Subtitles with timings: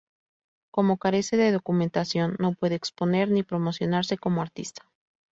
[0.71, 4.81] Como carece de documentación, no puede exponer ni promocionarse como artista.